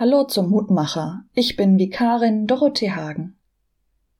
Hallo 0.00 0.24
zum 0.24 0.48
Mutmacher. 0.48 1.24
Ich 1.34 1.56
bin 1.56 1.78
Vikarin 1.78 2.46
Dorothee 2.46 2.92
Hagen. 2.92 3.38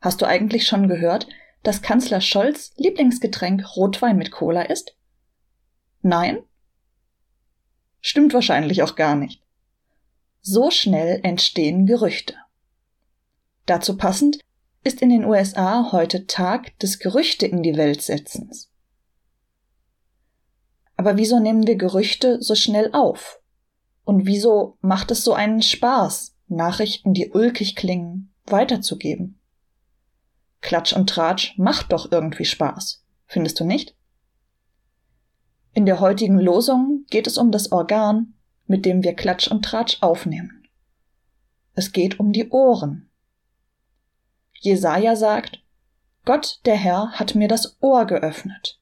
Hast 0.02 0.20
du 0.20 0.26
eigentlich 0.26 0.66
schon 0.66 0.88
gehört, 0.88 1.26
dass 1.62 1.80
Kanzler 1.80 2.20
Scholz 2.20 2.74
Lieblingsgetränk 2.76 3.64
Rotwein 3.76 4.18
mit 4.18 4.30
Cola 4.30 4.60
ist? 4.60 4.94
Nein? 6.02 6.42
Stimmt 8.02 8.34
wahrscheinlich 8.34 8.82
auch 8.82 8.94
gar 8.94 9.16
nicht. 9.16 9.42
So 10.42 10.70
schnell 10.70 11.20
entstehen 11.22 11.86
Gerüchte. 11.86 12.34
Dazu 13.64 13.96
passend 13.96 14.38
ist 14.84 15.00
in 15.00 15.08
den 15.08 15.24
USA 15.24 15.92
heute 15.92 16.26
Tag 16.26 16.78
des 16.80 16.98
Gerüchte 16.98 17.46
in 17.46 17.62
die 17.62 17.78
Welt 17.78 18.02
setzens. 18.02 18.70
Aber 20.98 21.16
wieso 21.16 21.40
nehmen 21.40 21.66
wir 21.66 21.76
Gerüchte 21.76 22.42
so 22.42 22.54
schnell 22.54 22.90
auf? 22.92 23.39
Und 24.04 24.26
wieso 24.26 24.76
macht 24.80 25.10
es 25.10 25.24
so 25.24 25.32
einen 25.32 25.62
Spaß, 25.62 26.34
Nachrichten, 26.48 27.14
die 27.14 27.30
ulkig 27.30 27.76
klingen, 27.76 28.32
weiterzugeben? 28.46 29.38
Klatsch 30.60 30.92
und 30.92 31.08
Tratsch 31.08 31.56
macht 31.58 31.92
doch 31.92 32.10
irgendwie 32.10 32.44
Spaß, 32.44 33.04
findest 33.26 33.60
du 33.60 33.64
nicht? 33.64 33.94
In 35.72 35.86
der 35.86 36.00
heutigen 36.00 36.38
Losung 36.38 37.04
geht 37.10 37.26
es 37.26 37.38
um 37.38 37.52
das 37.52 37.72
Organ, 37.72 38.34
mit 38.66 38.84
dem 38.84 39.02
wir 39.02 39.14
Klatsch 39.14 39.48
und 39.48 39.64
Tratsch 39.64 39.98
aufnehmen. 40.02 40.66
Es 41.74 41.92
geht 41.92 42.18
um 42.18 42.32
die 42.32 42.50
Ohren. 42.50 43.08
Jesaja 44.54 45.16
sagt, 45.16 45.62
Gott, 46.24 46.60
der 46.66 46.76
Herr, 46.76 47.12
hat 47.12 47.34
mir 47.34 47.48
das 47.48 47.78
Ohr 47.80 48.04
geöffnet, 48.04 48.78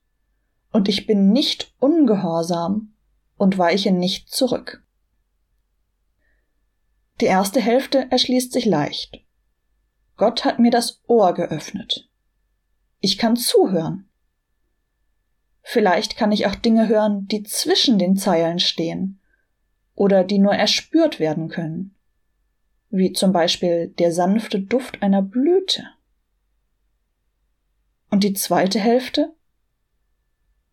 und 0.72 0.88
ich 0.88 1.06
bin 1.06 1.30
nicht 1.30 1.72
ungehorsam 1.78 2.94
und 3.36 3.58
weiche 3.58 3.92
nicht 3.92 4.30
zurück. 4.30 4.82
Die 7.20 7.27
erste 7.27 7.60
Hälfte 7.60 8.10
erschließt 8.10 8.52
sich 8.52 8.64
leicht. 8.64 9.24
Gott 10.16 10.44
hat 10.44 10.58
mir 10.58 10.70
das 10.70 11.02
Ohr 11.06 11.34
geöffnet. 11.34 12.08
Ich 13.00 13.19
kann 13.19 13.36
zuhören. 13.36 14.08
Vielleicht 15.62 16.16
kann 16.16 16.33
ich 16.33 16.46
auch 16.46 16.55
Dinge 16.55 16.89
hören, 16.89 17.27
die 17.27 17.42
zwischen 17.42 17.98
den 17.98 18.16
Zeilen 18.16 18.58
stehen 18.58 19.20
oder 19.94 20.24
die 20.24 20.39
nur 20.39 20.55
erspürt 20.55 21.20
werden 21.20 21.48
können, 21.48 21.94
wie 22.91 23.12
zum 23.12 23.33
Beispiel 23.33 23.89
der 23.89 24.12
sanfte 24.12 24.61
Duft 24.61 25.02
einer 25.02 25.22
Blüte. 25.22 25.84
Und 28.11 28.24
die 28.24 28.33
zweite 28.33 28.80
Hälfte? 28.80 29.34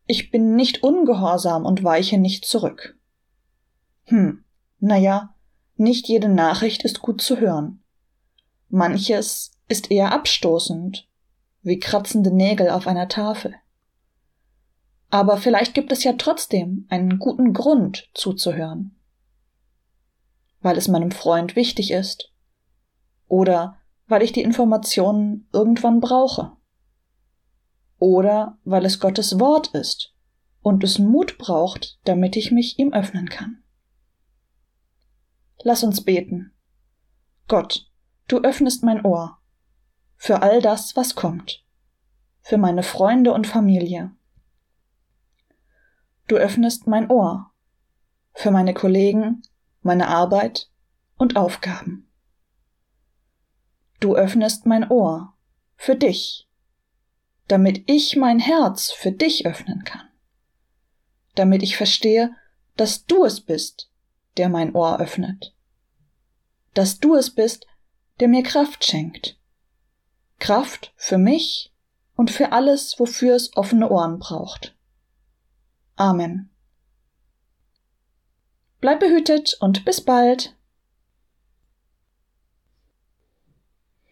Ich 0.07 0.31
bin 0.31 0.55
nicht 0.55 0.83
ungehorsam 0.83 1.65
und 1.65 1.83
weiche 1.83 2.17
nicht 2.17 2.45
zurück. 2.45 2.97
Hm, 4.05 4.45
na 4.79 4.97
ja, 4.97 5.34
nicht 5.77 6.07
jede 6.07 6.29
Nachricht 6.29 6.83
ist 6.83 7.01
gut 7.01 7.21
zu 7.21 7.39
hören. 7.39 7.83
Manches 8.69 9.51
ist 9.67 9.91
eher 9.91 10.11
abstoßend, 10.11 11.07
wie 11.61 11.79
kratzende 11.79 12.31
Nägel 12.31 12.69
auf 12.69 12.87
einer 12.87 13.07
Tafel. 13.07 13.55
Aber 15.09 15.37
vielleicht 15.37 15.73
gibt 15.73 15.91
es 15.91 16.03
ja 16.03 16.13
trotzdem 16.13 16.85
einen 16.89 17.19
guten 17.19 17.53
Grund 17.53 18.09
zuzuhören. 18.13 18.95
Weil 20.61 20.77
es 20.77 20.87
meinem 20.87 21.11
Freund 21.11 21.55
wichtig 21.55 21.91
ist. 21.91 22.31
Oder 23.27 23.77
weil 24.07 24.23
ich 24.23 24.31
die 24.31 24.41
Informationen 24.41 25.47
irgendwann 25.53 25.99
brauche. 25.99 26.53
Oder 27.97 28.57
weil 28.65 28.85
es 28.85 28.99
Gottes 28.99 29.39
Wort 29.39 29.67
ist 29.69 30.13
und 30.61 30.83
es 30.83 30.99
Mut 30.99 31.37
braucht, 31.37 31.99
damit 32.05 32.35
ich 32.35 32.51
mich 32.51 32.77
ihm 32.79 32.93
öffnen 32.93 33.29
kann. 33.29 33.63
Lass 35.63 35.83
uns 35.83 36.03
beten. 36.03 36.53
Gott, 37.47 37.89
du 38.27 38.39
öffnest 38.39 38.83
mein 38.83 39.05
Ohr 39.05 39.39
für 40.17 40.41
all 40.41 40.61
das, 40.61 40.95
was 40.95 41.15
kommt, 41.15 41.63
für 42.41 42.57
meine 42.57 42.83
Freunde 42.83 43.33
und 43.33 43.47
Familie. 43.47 44.11
Du 46.27 46.37
öffnest 46.37 46.87
mein 46.87 47.09
Ohr 47.09 47.51
für 48.33 48.51
meine 48.51 48.73
Kollegen, 48.73 49.43
meine 49.81 50.07
Arbeit 50.07 50.69
und 51.17 51.37
Aufgaben. 51.37 52.09
Du 53.99 54.15
öffnest 54.15 54.65
mein 54.65 54.89
Ohr 54.89 55.35
für 55.75 55.95
dich, 55.95 56.49
damit 57.47 57.83
ich 57.89 58.15
mein 58.15 58.39
Herz 58.39 58.91
für 58.91 59.11
dich 59.11 59.45
öffnen 59.45 59.83
kann, 59.83 60.07
damit 61.35 61.63
ich 61.63 61.77
verstehe, 61.77 62.35
dass 62.75 63.05
du 63.05 63.23
es 63.23 63.39
bist, 63.41 63.91
der 64.37 64.49
mein 64.49 64.73
Ohr 64.75 64.99
öffnet 64.99 65.55
dass 66.75 66.99
du 66.99 67.15
es 67.15 67.33
bist, 67.33 67.65
der 68.19 68.27
mir 68.27 68.43
Kraft 68.43 68.85
schenkt. 68.85 69.39
Kraft 70.37 70.93
für 70.95 71.17
mich 71.17 71.73
und 72.15 72.29
für 72.29 72.51
alles, 72.51 72.99
wofür 72.99 73.35
es 73.35 73.55
offene 73.57 73.89
Ohren 73.89 74.19
braucht. 74.19 74.75
Amen. 75.95 76.49
Bleib 78.81 78.99
behütet 78.99 79.57
und 79.61 79.85
bis 79.85 80.01
bald. 80.01 80.55